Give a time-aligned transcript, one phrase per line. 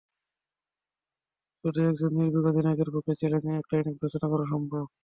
[1.63, 4.83] শুধু একজন নির্ভীক অধিনায়কের পক্ষেই চ্যালেঞ্জিং একটা ইনিংস ঘোষণা করা সম্ভব।